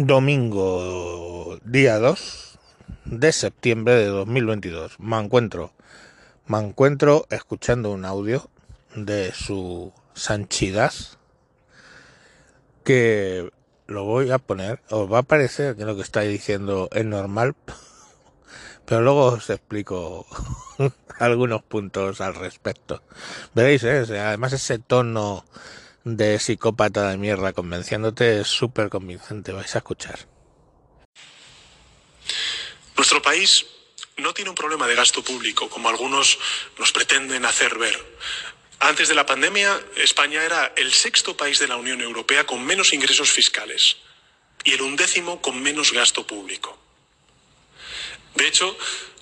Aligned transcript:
Domingo, 0.00 1.58
día 1.64 1.98
2 1.98 2.58
de 3.06 3.32
septiembre 3.32 3.96
de 3.96 4.06
2022. 4.06 5.00
Me 5.00 5.18
encuentro, 5.18 5.72
me 6.46 6.58
encuentro 6.60 7.26
escuchando 7.30 7.90
un 7.90 8.04
audio 8.04 8.48
de 8.94 9.32
su 9.32 9.92
sanchidad 10.14 10.92
que 12.84 13.50
lo 13.88 14.04
voy 14.04 14.30
a 14.30 14.38
poner. 14.38 14.80
Os 14.88 15.12
va 15.12 15.18
a 15.18 15.22
parecer 15.24 15.74
que 15.74 15.84
lo 15.84 15.96
que 15.96 16.02
está 16.02 16.20
diciendo 16.20 16.88
es 16.92 17.04
normal, 17.04 17.56
pero 18.84 19.00
luego 19.00 19.24
os 19.24 19.50
explico 19.50 20.26
algunos 21.18 21.64
puntos 21.64 22.20
al 22.20 22.36
respecto. 22.36 23.02
Veréis, 23.52 23.82
¿eh? 23.82 24.20
además 24.20 24.52
ese 24.52 24.78
tono 24.78 25.44
de 26.16 26.38
psicópata 26.38 27.10
de 27.10 27.18
mierda 27.18 27.52
convenciéndote 27.52 28.40
es 28.40 28.48
súper 28.48 28.88
convincente, 28.88 29.52
vais 29.52 29.74
a 29.74 29.78
escuchar. 29.78 30.28
Nuestro 32.96 33.20
país 33.22 33.66
no 34.16 34.34
tiene 34.34 34.50
un 34.50 34.56
problema 34.56 34.86
de 34.86 34.94
gasto 34.94 35.22
público, 35.22 35.68
como 35.68 35.88
algunos 35.88 36.38
nos 36.78 36.92
pretenden 36.92 37.44
hacer 37.44 37.78
ver. 37.78 37.96
Antes 38.80 39.08
de 39.08 39.14
la 39.14 39.26
pandemia, 39.26 39.80
España 39.96 40.42
era 40.42 40.72
el 40.76 40.92
sexto 40.92 41.36
país 41.36 41.58
de 41.58 41.68
la 41.68 41.76
Unión 41.76 42.00
Europea 42.00 42.46
con 42.46 42.64
menos 42.64 42.92
ingresos 42.92 43.30
fiscales 43.30 43.96
y 44.64 44.72
el 44.72 44.82
undécimo 44.82 45.40
con 45.40 45.60
menos 45.60 45.92
gasto 45.92 46.26
público. 46.26 46.78
De 48.34 48.46
hecho, 48.46 48.76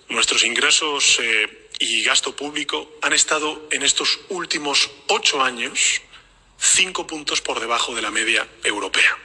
nuestros 0.09 0.45
ingresos 0.45 1.19
eh, 1.21 1.69
y 1.79 2.03
gasto 2.05 2.35
público 2.35 2.99
han 3.03 3.13
estado 3.13 3.69
en 3.71 3.83
estos 3.83 4.21
últimos 4.29 4.91
ocho 5.09 5.43
años 5.43 6.01
cinco 6.59 7.07
puntos 7.07 7.41
por 7.41 7.61
debajo 7.61 7.95
de 7.95 8.03
la 8.03 8.11
media 8.11 8.47
europea. 8.65 9.17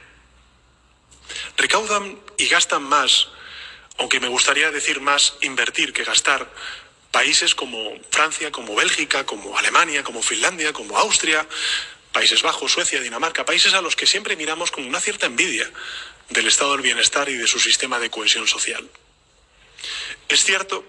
Recaudan 1.56 2.18
y 2.36 2.48
gastan 2.48 2.82
más, 2.82 3.28
aunque 3.98 4.20
me 4.20 4.28
gustaría 4.28 4.70
decir 4.70 5.00
más 5.00 5.34
invertir 5.42 5.92
que 5.92 6.04
gastar, 6.04 6.52
países 7.10 7.54
como 7.54 7.94
Francia, 8.10 8.50
como 8.50 8.74
Bélgica, 8.74 9.24
como 9.26 9.56
Alemania, 9.58 10.02
como 10.02 10.22
Finlandia, 10.22 10.72
como 10.72 10.98
Austria, 10.98 11.46
Países 12.12 12.42
Bajos, 12.42 12.72
Suecia, 12.72 13.00
Dinamarca, 13.00 13.44
países 13.44 13.72
a 13.74 13.80
los 13.80 13.96
que 13.96 14.06
siempre 14.06 14.36
miramos 14.36 14.70
con 14.70 14.84
una 14.84 15.00
cierta 15.00 15.26
envidia 15.26 15.70
del 16.28 16.46
estado 16.46 16.72
del 16.72 16.82
bienestar 16.82 17.28
y 17.28 17.36
de 17.36 17.46
su 17.46 17.58
sistema 17.58 17.98
de 17.98 18.10
cohesión 18.10 18.46
social. 18.46 18.88
Es 20.28 20.44
cierto 20.44 20.84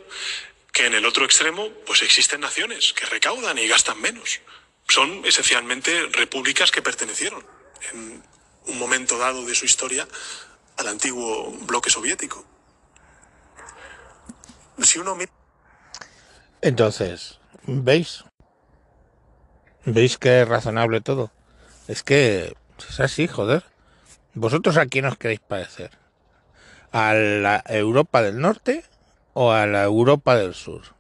que 0.71 0.85
en 0.85 0.93
el 0.93 1.05
otro 1.05 1.23
extremo, 1.23 1.69
pues 1.85 2.01
existen 2.01 2.41
naciones 2.41 2.93
que 2.93 3.05
recaudan 3.05 3.57
y 3.57 3.67
gastan 3.67 4.01
menos, 4.01 4.39
son 4.87 5.25
esencialmente 5.25 6.07
repúblicas 6.11 6.71
que 6.71 6.81
pertenecieron 6.81 7.43
en 7.91 8.23
un 8.67 8.79
momento 8.79 9.17
dado 9.17 9.45
de 9.45 9.55
su 9.55 9.65
historia 9.65 10.07
al 10.77 10.87
antiguo 10.87 11.51
bloque 11.61 11.89
soviético. 11.89 12.45
Si 14.81 14.99
uno 14.99 15.17
Entonces, 16.61 17.39
¿veis? 17.65 18.23
¿Veis 19.85 20.17
que 20.17 20.41
es 20.41 20.47
razonable 20.47 21.01
todo? 21.01 21.31
Es 21.87 22.03
que 22.03 22.55
es 22.89 22.99
así, 22.99 23.27
joder. 23.27 23.63
¿Vosotros 24.33 24.77
a 24.77 24.85
quién 24.85 25.05
os 25.05 25.17
queréis 25.17 25.41
parecer? 25.41 25.91
¿A 26.91 27.13
la 27.13 27.63
Europa 27.67 28.21
del 28.21 28.39
Norte 28.39 28.83
o 29.33 29.51
a 29.51 29.67
la 29.67 29.83
Europa 29.83 30.35
del 30.35 30.53
Sur? 30.53 30.92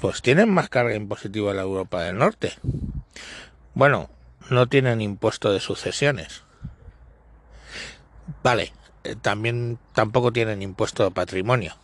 Pues 0.00 0.22
tienen 0.22 0.52
más 0.52 0.68
carga 0.68 0.94
impositiva 0.94 1.54
la 1.54 1.62
Europa 1.62 2.02
del 2.02 2.18
Norte. 2.18 2.54
Bueno, 3.74 4.10
no 4.50 4.66
tienen 4.66 5.00
impuesto 5.00 5.52
de 5.52 5.60
sucesiones. 5.60 6.42
Vale, 8.42 8.72
eh, 9.04 9.16
también 9.20 9.78
tampoco 9.94 10.32
tienen 10.32 10.62
impuesto 10.62 11.04
de 11.04 11.10
patrimonio. 11.10 11.76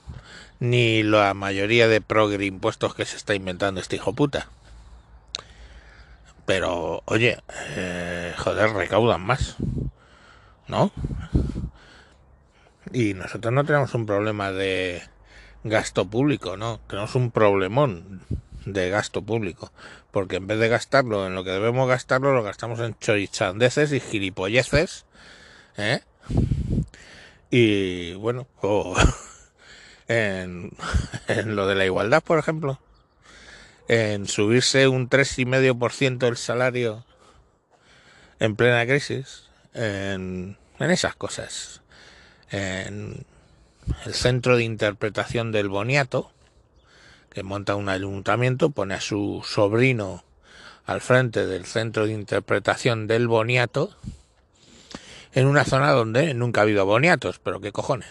Ni 0.61 1.03
la 1.03 1.35
mayoría 1.35 1.89
de 1.89 2.01
progre 2.01 2.47
impuestos 2.47 2.95
que 2.95 3.05
se 3.05 3.17
está 3.17 3.35
inventando 3.35 3.81
este 3.81 3.97
hijo 3.97 4.13
puta. 4.13 4.49
Pero, 6.47 7.03
oye, 7.05 7.39
eh, 7.77 8.35
joder, 8.39 8.71
recaudan 8.73 9.21
más. 9.21 9.57
¿No? 10.67 10.93
Y 12.93 13.15
nosotros 13.15 13.53
no 13.53 13.65
tenemos 13.65 13.95
un 13.95 14.07
problema 14.07 14.51
de 14.51 15.03
gasto 15.65 16.09
público, 16.09 16.57
¿no? 16.57 16.81
Tenemos 16.89 17.15
un 17.15 17.31
problemón 17.31 18.23
de 18.65 18.91
gasto 18.91 19.23
público, 19.23 19.73
porque 20.11 20.37
en 20.37 20.47
vez 20.47 20.59
de 20.59 20.69
gastarlo 20.69 21.27
en 21.27 21.35
lo 21.35 21.45
que 21.45 21.51
debemos 21.51 21.89
gastarlo, 21.89 22.35
lo 22.35 22.43
gastamos 22.43 22.81
en 22.81 22.99
chorichandeces 22.99 23.93
y 23.93 24.01
gilipolleces, 24.01 25.07
¿eh? 25.77 26.01
Y 27.51 28.15
bueno, 28.15 28.47
o 28.61 28.97
en, 30.09 30.71
en 31.29 31.57
lo 31.57 31.67
de 31.67 31.75
la 31.75 31.87
igualdad, 31.87 32.23
por 32.23 32.39
ejemplo, 32.39 32.79
en 33.89 34.27
subirse 34.27 34.87
un 34.87 35.09
3,5% 35.09 36.29
el 36.29 36.37
salario 36.37 37.05
en 38.39 38.55
plena 38.55 38.85
crisis, 38.87 39.45
en, 39.75 40.59
en 40.79 40.91
esas 40.91 41.17
cosas, 41.17 41.81
en 42.51 43.25
el 44.05 44.15
centro 44.15 44.57
de 44.57 44.65
interpretación 44.65 45.53
del 45.53 45.69
boniato, 45.69 46.31
que 47.31 47.43
monta 47.43 47.77
un 47.77 47.89
ayuntamiento, 47.89 48.71
pone 48.71 48.95
a 48.95 49.01
su 49.01 49.43
sobrino 49.47 50.25
al 50.87 51.01
frente 51.01 51.47
del 51.47 51.67
centro 51.67 52.07
de 52.07 52.13
interpretación 52.13 53.07
del 53.07 53.29
boniato, 53.29 53.95
en 55.33 55.47
una 55.47 55.65
zona 55.65 55.93
donde 55.93 56.33
nunca 56.35 56.61
ha 56.61 56.65
habido 56.65 56.87
boniatos, 56.87 57.39
pero 57.39 57.61
qué 57.61 57.73
cojones. 57.73 58.09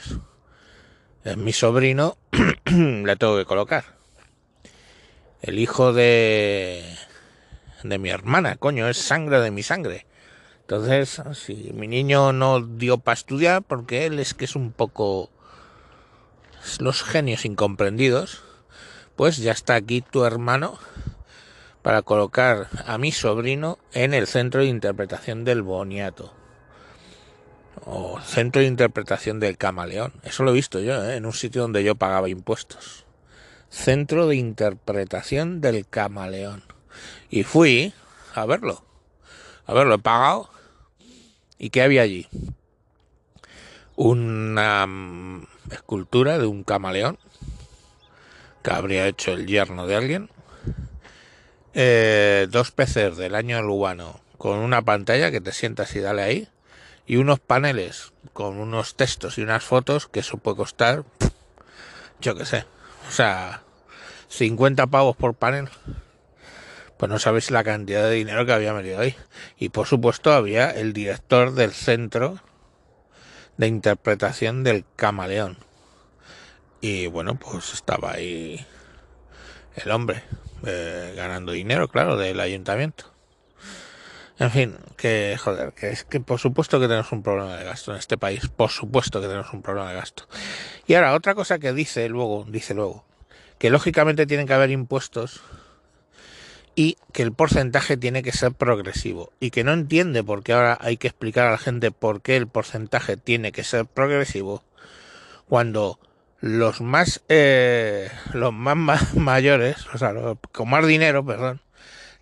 Es 1.23 1.37
mi 1.37 1.53
sobrino, 1.53 2.17
le 2.65 3.15
tengo 3.15 3.37
que 3.37 3.45
colocar. 3.45 3.97
El 5.41 5.59
hijo 5.59 5.93
de 5.93 6.83
de 7.83 7.97
mi 7.97 8.09
hermana, 8.09 8.55
coño, 8.57 8.87
es 8.87 8.97
sangre 8.97 9.39
de 9.39 9.51
mi 9.51 9.63
sangre. 9.63 10.05
Entonces, 10.61 11.21
si 11.33 11.71
mi 11.73 11.87
niño 11.87 12.33
no 12.33 12.61
dio 12.61 12.97
para 12.97 13.13
estudiar, 13.13 13.63
porque 13.63 14.05
él 14.05 14.19
es 14.19 14.33
que 14.33 14.45
es 14.45 14.55
un 14.55 14.71
poco 14.71 15.29
los 16.79 17.03
genios 17.03 17.45
incomprendidos, 17.45 18.43
pues 19.15 19.37
ya 19.37 19.51
está 19.51 19.75
aquí 19.75 20.01
tu 20.01 20.25
hermano 20.25 20.77
para 21.81 22.01
colocar 22.01 22.67
a 22.85 22.97
mi 22.97 23.11
sobrino 23.11 23.79
en 23.93 24.13
el 24.13 24.27
centro 24.27 24.61
de 24.61 24.67
interpretación 24.67 25.45
del 25.45 25.61
boniato 25.61 26.33
o 27.85 28.19
centro 28.21 28.61
de 28.61 28.67
interpretación 28.67 29.39
del 29.39 29.57
camaleón. 29.57 30.13
Eso 30.23 30.43
lo 30.43 30.51
he 30.51 30.53
visto 30.53 30.79
yo, 30.79 31.03
¿eh? 31.05 31.15
en 31.15 31.25
un 31.25 31.33
sitio 31.33 31.61
donde 31.61 31.83
yo 31.83 31.95
pagaba 31.95 32.29
impuestos. 32.29 33.05
Centro 33.69 34.27
de 34.27 34.35
interpretación 34.35 35.61
del 35.61 35.87
camaleón. 35.87 36.63
Y 37.29 37.43
fui 37.43 37.93
a 38.33 38.45
verlo. 38.45 38.83
A 39.65 39.73
verlo, 39.73 39.95
he 39.95 39.99
pagado. 39.99 40.49
¿Y 41.57 41.69
qué 41.69 41.81
había 41.81 42.01
allí? 42.01 42.27
Una 43.95 44.85
escultura 45.71 46.37
de 46.37 46.45
un 46.45 46.63
camaleón 46.63 47.17
que 48.63 48.71
habría 48.71 49.07
hecho 49.07 49.33
el 49.33 49.47
yerno 49.47 49.87
de 49.87 49.95
alguien. 49.95 50.29
Eh, 51.73 52.47
dos 52.49 52.71
peces 52.71 53.17
del 53.17 53.35
año 53.35 53.61
lugano 53.61 54.19
con 54.37 54.59
una 54.59 54.81
pantalla 54.81 55.31
que 55.31 55.41
te 55.41 55.51
sientas 55.51 55.95
y 55.95 55.99
dale 55.99 56.23
ahí. 56.23 56.47
Y 57.05 57.17
unos 57.17 57.39
paneles 57.39 58.11
con 58.33 58.57
unos 58.57 58.95
textos 58.95 59.37
y 59.37 59.41
unas 59.41 59.63
fotos 59.63 60.07
que 60.07 60.19
eso 60.19 60.37
puede 60.37 60.57
costar, 60.57 61.05
yo 62.19 62.35
qué 62.35 62.45
sé. 62.45 62.65
O 63.07 63.11
sea, 63.11 63.63
50 64.27 64.87
pavos 64.87 65.15
por 65.15 65.33
panel. 65.33 65.69
Pues 66.97 67.09
no 67.09 67.19
sabéis 67.19 67.51
la 67.51 67.63
cantidad 67.63 68.03
de 68.03 68.15
dinero 68.15 68.45
que 68.45 68.53
había 68.53 68.73
metido 68.73 68.99
ahí. 68.99 69.15
Y 69.57 69.69
por 69.69 69.87
supuesto 69.87 70.33
había 70.33 70.71
el 70.71 70.93
director 70.93 71.53
del 71.53 71.71
centro 71.71 72.39
de 73.57 73.67
interpretación 73.67 74.63
del 74.63 74.85
camaleón. 74.95 75.57
Y 76.81 77.07
bueno, 77.07 77.35
pues 77.35 77.73
estaba 77.73 78.13
ahí 78.13 78.65
el 79.75 79.91
hombre 79.91 80.23
eh, 80.65 81.13
ganando 81.15 81.51
dinero, 81.51 81.87
claro, 81.87 82.17
del 82.17 82.39
ayuntamiento. 82.39 83.11
En 84.39 84.51
fin, 84.51 84.77
que 84.97 85.35
joder, 85.39 85.73
que 85.73 85.89
es 85.89 86.03
que 86.03 86.19
por 86.19 86.39
supuesto 86.39 86.79
que 86.79 86.87
tenemos 86.87 87.11
un 87.11 87.23
problema 87.23 87.57
de 87.57 87.63
gasto 87.63 87.91
en 87.91 87.97
este 87.97 88.17
país, 88.17 88.47
por 88.47 88.69
supuesto 88.69 89.19
que 89.19 89.27
tenemos 89.27 89.51
un 89.51 89.63
problema 89.63 89.89
de 89.89 89.95
gasto. 89.95 90.27
Y 90.85 90.93
ahora, 90.93 91.15
otra 91.15 91.33
cosa 91.33 91.57
que 91.57 91.73
dice 91.73 92.07
luego, 92.07 92.45
dice 92.47 92.75
luego, 92.75 93.03
que 93.57 93.71
lógicamente 93.71 94.27
tienen 94.27 94.45
que 94.45 94.53
haber 94.53 94.69
impuestos 94.69 95.41
y 96.77 96.95
que 97.11 97.23
el 97.23 97.33
porcentaje 97.33 97.97
tiene 97.97 98.21
que 98.21 98.31
ser 98.31 98.53
progresivo 98.53 99.33
y 99.39 99.49
que 99.49 99.63
no 99.63 99.73
entiende 99.73 100.23
por 100.23 100.43
qué 100.43 100.53
ahora 100.53 100.77
hay 100.79 100.97
que 100.97 101.07
explicar 101.07 101.47
a 101.47 101.51
la 101.51 101.57
gente 101.57 101.89
por 101.89 102.21
qué 102.21 102.37
el 102.37 102.47
porcentaje 102.47 103.17
tiene 103.17 103.51
que 103.51 103.63
ser 103.63 103.87
progresivo 103.87 104.63
cuando 105.49 105.99
los 106.39 106.79
más 106.79 107.23
eh, 107.29 108.11
los 108.31 108.53
más 108.53 109.13
mayores, 109.15 109.87
o 109.91 109.97
sea, 109.97 110.13
los 110.13 110.37
con 110.51 110.69
más 110.69 110.85
dinero, 110.85 111.25
perdón, 111.25 111.61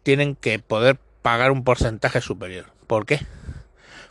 tienen 0.04 0.38
que 0.38 0.58
poder 0.60 1.00
pagar 1.22 1.52
un 1.52 1.66
porcentaje 1.66 2.22
superior. 2.22 2.68
¿Por 2.88 3.06
qué? 3.06 3.20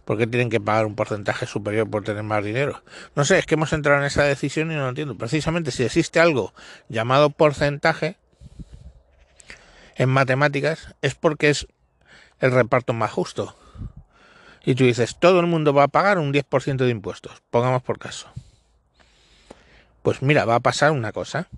¿Por 0.05 0.19
qué 0.19 0.26
tienen 0.26 0.50
que 0.50 0.61
pagar 0.61 0.85
un 0.85 0.94
porcentaje 0.94 1.47
superior 1.47 1.88
por 1.88 2.05
tener 2.05 2.23
más 2.23 2.44
dinero? 2.44 2.82
No 3.17 3.25
sé, 3.25 3.38
es 3.38 3.47
que 3.47 3.55
hemos 3.55 3.73
entrado 3.73 3.99
en 3.99 4.05
esa 4.05 4.25
decisión 4.25 4.70
y 4.70 4.75
no 4.75 4.82
lo 4.82 4.88
entiendo. 4.90 5.17
Precisamente 5.17 5.70
si 5.70 5.85
existe 5.85 6.20
algo 6.20 6.52
llamado 6.90 7.31
porcentaje 7.31 8.19
en 9.96 10.08
matemáticas 10.08 10.94
es 11.02 11.14
porque 11.14 11.50
es 11.50 11.67
el 12.41 12.52
reparto 12.52 12.93
más 12.93 13.12
justo. 13.12 13.55
Y 14.64 14.75
tú 14.75 14.85
dices, 14.85 15.17
todo 15.19 15.41
el 15.41 15.46
mundo 15.46 15.75
va 15.75 15.85
a 15.85 15.88
pagar 15.88 16.19
un 16.19 16.32
10% 16.32 16.76
de 16.76 16.91
impuestos, 16.91 17.43
pongamos 17.50 17.82
por 17.82 17.99
caso. 17.99 18.29
Pues 20.02 20.23
mira, 20.23 20.44
va 20.44 20.56
a 20.56 20.61
pasar 20.61 20.93
una 20.93 21.12
cosa. 21.12 21.49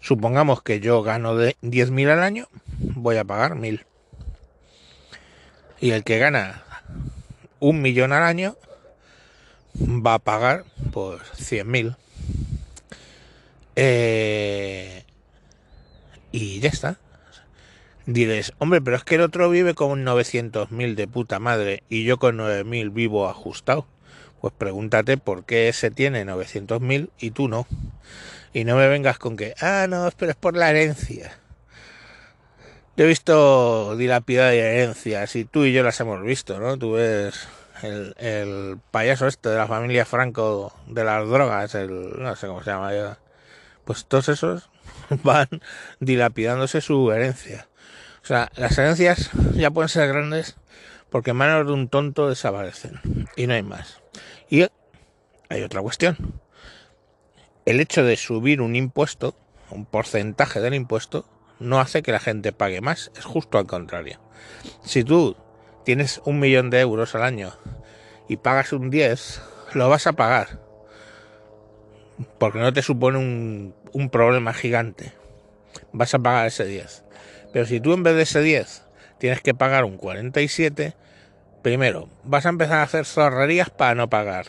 Supongamos 0.00 0.62
que 0.62 0.80
yo 0.80 1.02
gano 1.02 1.36
de 1.36 1.56
10.000 1.62 2.10
al 2.10 2.22
año, 2.22 2.48
voy 2.78 3.16
a 3.16 3.24
pagar 3.24 3.54
1.000. 3.54 3.84
Y 5.80 5.90
el 5.90 6.04
que 6.04 6.18
gana 6.18 6.62
un 7.60 7.82
millón 7.82 8.12
al 8.12 8.22
año 8.22 8.56
va 9.76 10.14
a 10.14 10.18
pagar 10.18 10.64
pues 10.92 11.22
100.000. 11.38 11.96
Eh, 13.76 15.03
y 16.34 16.58
ya 16.58 16.68
está. 16.68 16.96
Diréis, 18.06 18.52
hombre, 18.58 18.82
pero 18.82 18.96
es 18.96 19.04
que 19.04 19.14
el 19.14 19.20
otro 19.20 19.48
vive 19.48 19.74
con 19.74 20.04
900.000 20.04 20.96
de 20.96 21.06
puta 21.06 21.38
madre 21.38 21.84
y 21.88 22.02
yo 22.02 22.18
con 22.18 22.38
9.000 22.38 22.92
vivo 22.92 23.28
ajustado. 23.28 23.86
Pues 24.40 24.52
pregúntate 24.58 25.16
por 25.16 25.44
qué 25.44 25.68
ese 25.68 25.92
tiene 25.92 26.26
900.000 26.26 27.10
y 27.20 27.30
tú 27.30 27.48
no. 27.48 27.68
Y 28.52 28.64
no 28.64 28.76
me 28.76 28.88
vengas 28.88 29.18
con 29.18 29.36
que, 29.36 29.54
ah, 29.60 29.86
no, 29.88 30.10
pero 30.16 30.32
es 30.32 30.36
por 30.36 30.56
la 30.56 30.70
herencia. 30.70 31.38
Yo 32.96 33.04
he 33.04 33.08
visto 33.08 33.96
dilapidad 33.96 34.50
de 34.50 34.58
herencias 34.58 35.36
y 35.36 35.44
tú 35.44 35.64
y 35.64 35.72
yo 35.72 35.84
las 35.84 36.00
hemos 36.00 36.20
visto, 36.22 36.58
¿no? 36.58 36.76
Tú 36.76 36.92
ves 36.94 37.46
el, 37.82 38.14
el 38.18 38.78
payaso 38.90 39.28
este 39.28 39.50
de 39.50 39.56
la 39.56 39.68
familia 39.68 40.04
Franco 40.04 40.72
de 40.88 41.04
las 41.04 41.28
drogas, 41.28 41.76
el, 41.76 42.20
no 42.20 42.34
sé 42.34 42.48
cómo 42.48 42.62
se 42.62 42.70
llama. 42.70 43.18
Pues 43.84 44.04
todos 44.06 44.28
esos 44.28 44.68
van 45.22 45.48
dilapidándose 46.00 46.80
su 46.80 47.10
herencia. 47.10 47.68
O 48.22 48.26
sea, 48.26 48.50
las 48.56 48.78
herencias 48.78 49.30
ya 49.54 49.70
pueden 49.70 49.88
ser 49.88 50.08
grandes 50.08 50.56
porque 51.10 51.30
en 51.30 51.36
manos 51.36 51.66
de 51.66 51.72
un 51.72 51.88
tonto 51.88 52.28
desaparecen. 52.28 53.00
Y 53.36 53.46
no 53.46 53.54
hay 53.54 53.62
más. 53.62 54.00
Y 54.48 54.66
hay 55.48 55.62
otra 55.62 55.82
cuestión. 55.82 56.16
El 57.66 57.80
hecho 57.80 58.02
de 58.02 58.16
subir 58.16 58.60
un 58.60 58.76
impuesto, 58.76 59.36
un 59.70 59.86
porcentaje 59.86 60.60
del 60.60 60.74
impuesto, 60.74 61.24
no 61.60 61.80
hace 61.80 62.02
que 62.02 62.12
la 62.12 62.18
gente 62.18 62.52
pague 62.52 62.80
más, 62.80 63.12
es 63.16 63.24
justo 63.24 63.58
al 63.58 63.66
contrario. 63.66 64.20
Si 64.82 65.04
tú 65.04 65.36
tienes 65.84 66.20
un 66.24 66.40
millón 66.40 66.70
de 66.70 66.80
euros 66.80 67.14
al 67.14 67.22
año 67.22 67.52
y 68.28 68.38
pagas 68.38 68.72
un 68.72 68.90
10, 68.90 69.40
lo 69.74 69.88
vas 69.88 70.06
a 70.06 70.14
pagar. 70.14 70.63
Porque 72.38 72.58
no 72.58 72.72
te 72.72 72.82
supone 72.82 73.18
un, 73.18 73.74
un 73.92 74.10
problema 74.10 74.52
gigante. 74.52 75.12
Vas 75.92 76.14
a 76.14 76.18
pagar 76.18 76.46
ese 76.46 76.64
10. 76.64 77.04
Pero 77.52 77.66
si 77.66 77.80
tú 77.80 77.92
en 77.92 78.02
vez 78.02 78.16
de 78.16 78.22
ese 78.22 78.40
10 78.40 78.82
tienes 79.18 79.40
que 79.40 79.54
pagar 79.54 79.84
un 79.84 79.96
47, 79.96 80.94
primero, 81.62 82.08
vas 82.24 82.46
a 82.46 82.50
empezar 82.50 82.78
a 82.78 82.82
hacer 82.82 83.04
zorrerías 83.04 83.70
para 83.70 83.94
no 83.94 84.10
pagar. 84.10 84.46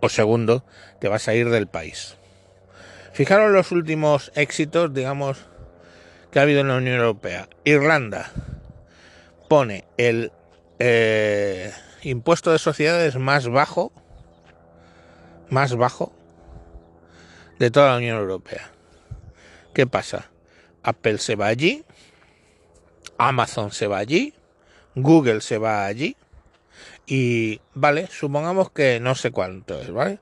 O 0.00 0.08
segundo, 0.08 0.64
te 1.00 1.08
vas 1.08 1.28
a 1.28 1.34
ir 1.34 1.50
del 1.50 1.66
país. 1.66 2.16
Fijaros 3.12 3.50
los 3.50 3.72
últimos 3.72 4.32
éxitos, 4.34 4.94
digamos, 4.94 5.38
que 6.30 6.38
ha 6.38 6.42
habido 6.42 6.60
en 6.60 6.68
la 6.68 6.76
Unión 6.76 6.96
Europea. 6.96 7.48
Irlanda 7.64 8.30
pone 9.48 9.84
el 9.98 10.32
eh, 10.78 11.72
impuesto 12.02 12.52
de 12.52 12.58
sociedades 12.58 13.16
más 13.16 13.48
bajo, 13.48 13.92
más 15.50 15.74
bajo 15.74 16.12
de 17.60 17.70
toda 17.70 17.90
la 17.90 17.98
Unión 17.98 18.18
Europea. 18.18 18.70
¿Qué 19.74 19.86
pasa? 19.86 20.30
Apple 20.82 21.18
se 21.18 21.36
va 21.36 21.46
allí, 21.46 21.84
Amazon 23.18 23.70
se 23.70 23.86
va 23.86 23.98
allí, 23.98 24.32
Google 24.94 25.42
se 25.42 25.58
va 25.58 25.84
allí 25.84 26.16
y, 27.06 27.60
vale, 27.74 28.08
supongamos 28.10 28.70
que 28.70 28.98
no 28.98 29.14
sé 29.14 29.30
cuánto 29.30 29.78
es, 29.78 29.90
¿vale? 29.92 30.20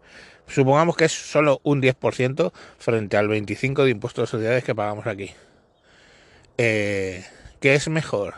Supongamos 0.48 0.96
que 0.96 1.04
es 1.04 1.12
solo 1.12 1.60
un 1.62 1.80
10% 1.80 2.52
frente 2.76 3.16
al 3.16 3.28
25% 3.28 3.84
de 3.84 3.90
impuestos 3.90 4.22
de 4.22 4.30
sociedades 4.36 4.64
que 4.64 4.74
pagamos 4.74 5.06
aquí. 5.06 5.30
Eh, 6.56 7.24
¿Qué 7.60 7.74
es 7.74 7.88
mejor? 7.88 8.34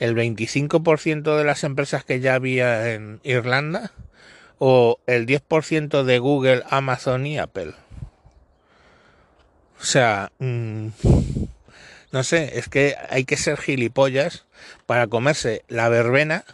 ¿El 0.00 0.16
25% 0.16 1.36
de 1.36 1.44
las 1.44 1.62
empresas 1.62 2.04
que 2.04 2.18
ya 2.18 2.34
había 2.34 2.92
en 2.92 3.20
Irlanda? 3.22 3.92
¿O 4.58 4.98
el 5.06 5.26
10% 5.26 6.02
de 6.02 6.18
Google, 6.18 6.64
Amazon 6.70 7.24
y 7.26 7.38
Apple? 7.38 7.74
O 9.80 9.84
sea, 9.84 10.32
mmm, 10.38 10.88
no 12.12 12.22
sé, 12.22 12.58
es 12.58 12.68
que 12.68 12.96
hay 13.10 13.24
que 13.24 13.36
ser 13.36 13.58
gilipollas 13.58 14.44
para 14.86 15.06
comerse 15.06 15.64
la 15.68 15.88
verbena 15.88 16.44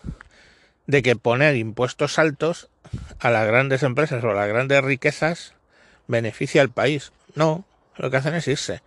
de 0.86 1.02
que 1.02 1.16
poner 1.16 1.56
impuestos 1.56 2.18
altos 2.18 2.68
a 3.20 3.30
las 3.30 3.46
grandes 3.46 3.82
empresas 3.82 4.24
o 4.24 4.30
a 4.30 4.34
las 4.34 4.48
grandes 4.48 4.82
riquezas 4.82 5.54
beneficia 6.08 6.62
al 6.62 6.70
país. 6.70 7.12
No, 7.34 7.64
lo 7.96 8.10
que 8.10 8.16
hacen 8.16 8.34
es 8.34 8.48
irse. 8.48 8.82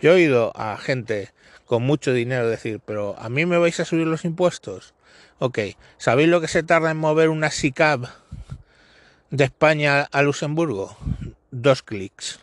Yo 0.00 0.12
he 0.12 0.14
oído 0.14 0.52
a 0.54 0.76
gente 0.78 1.30
con 1.66 1.82
mucho 1.82 2.12
dinero 2.12 2.48
decir, 2.48 2.80
pero 2.84 3.16
a 3.18 3.28
mí 3.28 3.46
me 3.46 3.58
vais 3.58 3.78
a 3.80 3.84
subir 3.84 4.06
los 4.06 4.24
impuestos. 4.24 4.94
Ok, 5.38 5.58
¿sabéis 5.98 6.28
lo 6.28 6.40
que 6.40 6.48
se 6.48 6.62
tarda 6.62 6.90
en 6.90 6.96
mover 6.96 7.28
una 7.28 7.50
SICAB 7.50 8.08
de 9.30 9.44
España 9.44 10.02
a 10.02 10.22
Luxemburgo? 10.22 10.96
Dos 11.50 11.82
clics. 11.82 12.40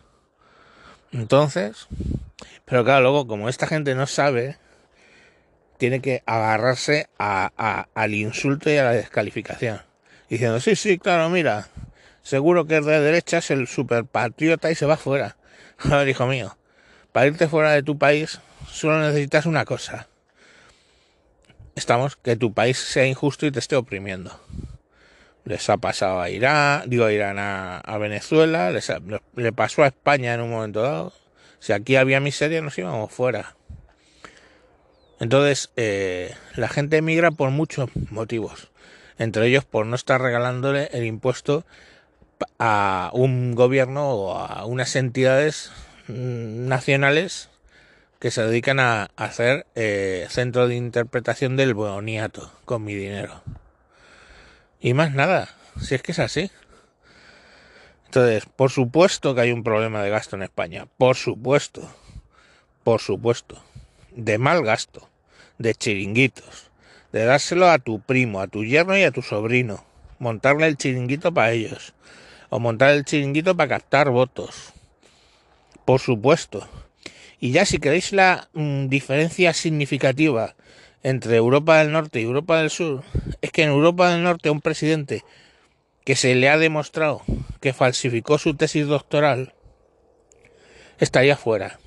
Entonces, 1.12 1.88
pero 2.66 2.84
claro, 2.84 3.02
luego 3.02 3.28
como 3.28 3.50
esta 3.50 3.68
gente 3.68 3.96
no 3.96 4.08
sabe, 4.08 4.58
tiene 5.78 6.02
que 6.02 6.24
agarrarse 6.26 7.08
a, 7.18 7.88
al 7.94 8.14
insulto 8.14 8.70
y 8.70 8.78
a 8.78 8.84
la 8.84 8.92
descalificación. 8.92 9.82
Diciendo, 10.30 10.60
sí, 10.60 10.76
sí, 10.76 10.98
claro, 10.98 11.30
mira, 11.30 11.70
seguro 12.24 12.66
que 12.66 12.78
es 12.78 12.86
de 12.86 13.00
derechas 13.00 13.50
el 13.52 13.68
superpatriota 13.68 14.70
y 14.72 14.76
se 14.76 14.86
va 14.86 14.98
fuera. 14.98 15.38
A 15.80 15.98
ver, 15.98 16.10
hijo 16.10 16.28
mío, 16.28 16.58
para 17.12 17.28
irte 17.28 17.48
fuera 17.48 17.72
de 17.72 17.84
tu 17.84 17.98
país 17.98 18.40
solo 18.70 19.00
necesitas 19.00 19.46
una 19.46 19.66
cosa. 19.66 20.08
Estamos, 21.76 22.16
que 22.16 22.36
tu 22.36 22.54
país 22.54 22.78
sea 22.78 23.06
injusto 23.06 23.46
y 23.46 23.52
te 23.52 23.60
esté 23.60 23.76
oprimiendo. 23.76 24.40
Les 25.48 25.70
ha 25.70 25.78
pasado 25.78 26.20
a 26.20 26.30
Irán, 26.30 26.90
digo 26.90 27.06
a 27.06 27.14
Irán 27.14 27.38
a, 27.40 27.98
Venezuela, 27.98 28.70
les 28.70 28.90
ha, 28.90 29.00
le 29.36 29.54
pasó 29.54 29.84
a 29.84 29.88
España 29.88 30.34
en 30.34 30.42
un 30.42 30.52
momento 30.52 30.82
dado. 30.82 31.14
Si 31.60 31.72
aquí 31.72 31.96
había 31.96 32.20
miseria, 32.20 32.62
nos 32.62 32.78
íbamos 32.78 33.14
fuera. 33.14 33.56
Entonces, 35.22 35.72
eh, 35.78 36.36
la 36.56 36.68
gente 36.68 36.98
emigra 36.98 37.32
por 37.32 37.50
muchos 37.52 37.90
motivos. 38.12 38.72
Entre 39.18 39.48
ellos, 39.48 39.64
por 39.64 39.86
no 39.86 39.96
estar 39.96 40.22
regalándole 40.22 40.90
el 40.92 41.06
impuesto 41.06 41.66
a 42.60 43.10
un 43.14 43.56
gobierno 43.56 44.10
o 44.10 44.38
a 44.38 44.66
unas 44.66 44.98
entidades 44.98 45.72
nacionales 46.10 47.50
que 48.20 48.32
se 48.32 48.44
dedican 48.44 48.82
a 48.82 49.12
hacer 49.16 49.66
eh, 49.76 50.28
centro 50.30 50.68
de 50.68 50.76
interpretación 50.76 51.56
del 51.56 51.74
boniato 51.74 52.52
con 52.66 52.84
mi 52.84 52.96
dinero. 52.96 53.42
Y 54.80 54.94
más 54.94 55.14
nada, 55.14 55.50
si 55.82 55.96
es 55.96 56.02
que 56.02 56.12
es 56.12 56.20
así. 56.20 56.52
Entonces, 58.06 58.46
por 58.46 58.72
supuesto 58.72 59.36
que 59.36 59.42
hay 59.42 59.52
un 59.52 59.64
problema 59.64 60.02
de 60.02 60.10
gasto 60.10 60.36
en 60.36 60.44
España, 60.44 60.88
por 60.98 61.16
supuesto, 61.16 61.90
por 62.84 63.02
supuesto, 63.02 63.62
de 64.16 64.38
mal 64.38 64.64
gasto, 64.64 65.10
de 65.58 65.76
chiringuitos, 65.76 66.72
de 67.12 67.26
dárselo 67.26 67.70
a 67.70 67.80
tu 67.80 68.00
primo, 68.00 68.40
a 68.40 68.48
tu 68.48 68.64
yerno 68.64 68.98
y 68.98 69.04
a 69.04 69.12
tu 69.12 69.22
sobrino, 69.22 69.84
montarle 70.20 70.68
el 70.68 70.78
chiringuito 70.78 71.34
para 71.34 71.52
ellos, 71.52 71.94
o 72.50 72.60
montar 72.60 72.92
el 72.92 73.04
chiringuito 73.04 73.58
para 73.58 73.70
captar 73.70 74.10
votos, 74.10 74.74
por 75.84 76.00
supuesto. 76.00 76.68
Y 77.40 77.52
ya 77.52 77.66
si 77.66 77.78
queréis 77.78 78.14
la 78.14 78.50
mmm, 78.54 78.88
diferencia 78.88 79.54
significativa 79.54 80.56
entre 81.04 81.36
Europa 81.36 81.78
del 81.78 81.92
Norte 81.92 82.20
y 82.20 82.24
Europa 82.24 82.60
del 82.60 82.70
Sur, 82.70 83.04
es 83.42 83.52
que 83.52 83.64
en 83.64 83.70
Europa 83.70 84.12
del 84.12 84.24
Norte 84.24 84.50
un 84.50 84.62
presidente 84.62 85.24
que 86.04 86.16
se 86.16 86.36
le 86.36 86.50
ha 86.50 86.58
demostrado 86.58 87.22
que 87.60 87.74
falsificó 87.74 88.38
su 88.38 88.56
tesis 88.56 88.88
doctoral 88.88 89.54
estaría 91.00 91.36
fuera. 91.36 91.80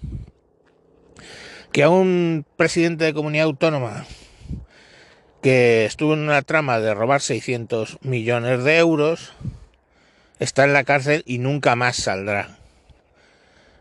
Que 1.72 1.82
a 1.82 1.88
un 1.88 2.44
presidente 2.56 3.04
de 3.04 3.14
comunidad 3.14 3.46
autónoma 3.46 4.04
que 5.42 5.86
estuvo 5.86 6.14
en 6.14 6.20
una 6.20 6.42
trama 6.42 6.80
de 6.80 6.92
robar 6.92 7.20
600 7.20 7.98
millones 8.02 8.62
de 8.64 8.76
euros 8.78 9.32
está 10.38 10.64
en 10.64 10.72
la 10.72 10.84
cárcel 10.84 11.22
y 11.26 11.38
nunca 11.38 11.76
más 11.76 11.96
saldrá. 11.96 12.58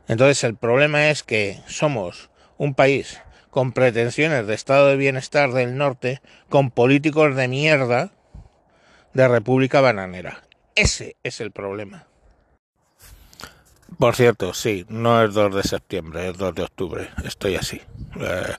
Entonces 0.07 0.43
el 0.43 0.55
problema 0.55 1.09
es 1.09 1.23
que 1.23 1.59
somos 1.67 2.29
un 2.57 2.73
país 2.73 3.19
con 3.49 3.71
pretensiones 3.71 4.47
de 4.47 4.53
estado 4.53 4.87
de 4.87 4.95
bienestar 4.95 5.51
del 5.51 5.77
norte, 5.77 6.21
con 6.49 6.71
políticos 6.71 7.35
de 7.35 7.47
mierda, 7.47 8.11
de 9.13 9.27
República 9.27 9.81
Bananera. 9.81 10.43
Ese 10.75 11.15
es 11.23 11.41
el 11.41 11.51
problema. 11.51 12.07
Por 13.97 14.15
cierto, 14.15 14.53
sí, 14.53 14.85
no 14.87 15.23
es 15.23 15.33
2 15.33 15.55
de 15.55 15.63
septiembre, 15.63 16.29
es 16.29 16.37
2 16.37 16.55
de 16.55 16.63
octubre. 16.63 17.09
Estoy 17.25 17.55
así. 17.55 17.81
Eh, 18.19 18.55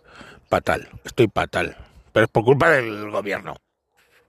fatal, 0.49 0.89
estoy 1.05 1.31
fatal. 1.33 1.77
Pero 2.13 2.25
es 2.25 2.31
por 2.31 2.45
culpa 2.45 2.71
del 2.71 3.11
gobierno. 3.11 3.57